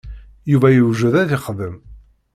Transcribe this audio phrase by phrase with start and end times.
[0.51, 1.75] Yuba iwjed ad ixdem.